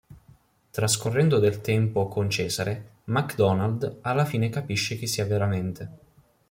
[0.71, 5.89] Trascorrendo del tempo con Cesare, MacDonald alla fine capisce chi sia veramente.